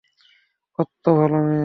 [0.79, 1.59] কত্ত ভালো মেয়ে!